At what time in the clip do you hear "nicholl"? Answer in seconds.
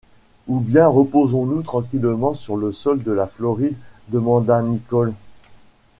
4.63-5.13